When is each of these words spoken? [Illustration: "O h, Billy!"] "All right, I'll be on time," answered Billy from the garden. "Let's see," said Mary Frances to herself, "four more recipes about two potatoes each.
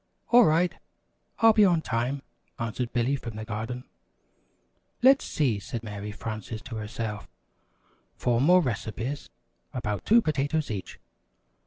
[Illustration: 0.33 0.33
"O 0.33 0.41
h, 0.41 0.41
Billy!"] 0.41 0.41
"All 0.41 0.47
right, 0.49 0.75
I'll 1.43 1.53
be 1.53 1.65
on 1.65 1.81
time," 1.83 2.21
answered 2.57 2.91
Billy 2.91 3.15
from 3.15 3.35
the 3.35 3.45
garden. 3.45 3.83
"Let's 5.03 5.23
see," 5.23 5.59
said 5.59 5.83
Mary 5.83 6.11
Frances 6.11 6.63
to 6.63 6.77
herself, 6.77 7.29
"four 8.15 8.41
more 8.41 8.63
recipes 8.63 9.29
about 9.75 10.03
two 10.03 10.23
potatoes 10.23 10.71
each. 10.71 10.99